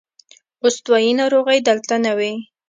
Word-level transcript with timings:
استوايي 0.65 1.11
ناروغۍ 1.19 1.59
دلته 1.67 1.95
نه 2.05 2.11
وې. 2.17 2.31